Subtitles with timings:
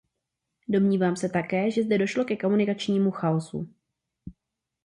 [0.67, 3.73] Domnívám se také, že zde došlo ke komunikačnímu chaosu.